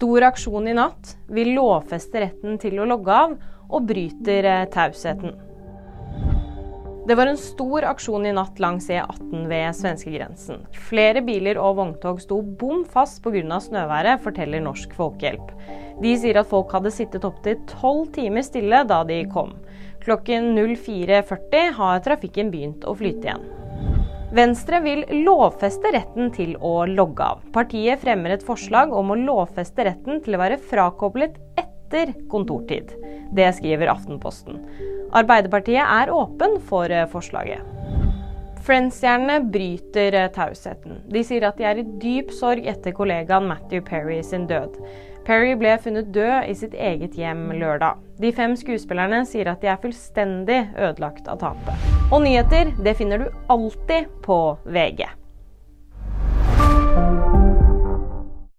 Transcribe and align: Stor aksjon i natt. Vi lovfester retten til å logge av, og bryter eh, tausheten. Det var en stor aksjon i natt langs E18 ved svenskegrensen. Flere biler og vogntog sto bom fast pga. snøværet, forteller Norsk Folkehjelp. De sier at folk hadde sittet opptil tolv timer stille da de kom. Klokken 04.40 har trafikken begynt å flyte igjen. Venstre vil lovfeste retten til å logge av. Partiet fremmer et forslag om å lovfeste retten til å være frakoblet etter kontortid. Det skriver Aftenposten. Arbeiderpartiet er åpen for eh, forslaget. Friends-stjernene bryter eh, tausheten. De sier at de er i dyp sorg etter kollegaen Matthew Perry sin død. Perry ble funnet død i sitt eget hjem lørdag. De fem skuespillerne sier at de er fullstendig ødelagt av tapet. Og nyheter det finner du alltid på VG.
Stor 0.00 0.24
aksjon 0.24 0.68
i 0.68 0.72
natt. 0.72 1.10
Vi 1.28 1.42
lovfester 1.44 2.22
retten 2.24 2.54
til 2.56 2.78
å 2.80 2.86
logge 2.88 3.12
av, 3.12 3.34
og 3.68 3.82
bryter 3.84 4.48
eh, 4.48 4.62
tausheten. 4.72 5.34
Det 7.04 7.18
var 7.18 7.28
en 7.28 7.36
stor 7.36 7.84
aksjon 7.90 8.24
i 8.24 8.32
natt 8.32 8.56
langs 8.64 8.88
E18 8.88 9.44
ved 9.50 9.76
svenskegrensen. 9.76 10.64
Flere 10.88 11.20
biler 11.26 11.60
og 11.60 11.76
vogntog 11.82 12.24
sto 12.24 12.40
bom 12.40 12.80
fast 12.88 13.20
pga. 13.20 13.60
snøværet, 13.60 14.24
forteller 14.24 14.64
Norsk 14.64 14.96
Folkehjelp. 14.96 15.52
De 16.00 16.16
sier 16.16 16.40
at 16.40 16.48
folk 16.48 16.72
hadde 16.72 16.96
sittet 16.96 17.28
opptil 17.28 17.60
tolv 17.68 18.08
timer 18.16 18.48
stille 18.48 18.86
da 18.88 19.04
de 19.04 19.26
kom. 19.28 19.52
Klokken 20.00 20.54
04.40 20.56 21.76
har 21.76 22.00
trafikken 22.08 22.48
begynt 22.48 22.88
å 22.88 22.96
flyte 22.96 23.28
igjen. 23.28 23.50
Venstre 24.30 24.78
vil 24.84 25.00
lovfeste 25.24 25.90
retten 25.90 26.28
til 26.30 26.52
å 26.62 26.84
logge 26.86 27.24
av. 27.32 27.40
Partiet 27.50 27.98
fremmer 28.04 28.36
et 28.36 28.44
forslag 28.46 28.92
om 28.94 29.10
å 29.10 29.18
lovfeste 29.18 29.88
retten 29.88 30.20
til 30.22 30.36
å 30.36 30.42
være 30.44 30.60
frakoblet 30.70 31.34
etter 31.58 32.12
kontortid. 32.30 32.94
Det 33.34 33.48
skriver 33.58 33.90
Aftenposten. 33.90 34.62
Arbeiderpartiet 35.18 35.82
er 35.82 36.14
åpen 36.14 36.60
for 36.62 36.94
eh, 36.94 37.08
forslaget. 37.10 37.66
Friends-stjernene 38.70 39.40
bryter 39.50 40.14
eh, 40.14 40.28
tausheten. 40.30 41.00
De 41.10 41.24
sier 41.26 41.42
at 41.48 41.56
de 41.58 41.64
er 41.66 41.80
i 41.80 41.82
dyp 41.98 42.30
sorg 42.30 42.68
etter 42.70 42.94
kollegaen 42.94 43.48
Matthew 43.50 43.82
Perry 43.82 44.20
sin 44.22 44.44
død. 44.46 44.76
Perry 45.26 45.56
ble 45.58 45.72
funnet 45.82 46.12
død 46.14 46.46
i 46.46 46.54
sitt 46.54 46.76
eget 46.78 47.18
hjem 47.18 47.48
lørdag. 47.58 47.98
De 48.22 48.30
fem 48.30 48.54
skuespillerne 48.54 49.24
sier 49.26 49.50
at 49.50 49.64
de 49.64 49.72
er 49.72 49.82
fullstendig 49.82 50.60
ødelagt 50.78 51.26
av 51.26 51.42
tapet. 51.42 51.88
Og 52.12 52.22
nyheter 52.22 52.70
det 52.78 52.94
finner 53.00 53.24
du 53.24 53.42
alltid 53.50 54.06
på 54.22 54.38
VG. 54.70 55.08